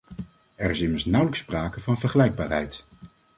Er 0.55 0.69
is 0.69 0.81
immers 0.81 1.05
nauwelijks 1.05 1.39
sprake 1.39 1.79
van 1.79 1.97
vergelijkbaarheid. 1.97 2.85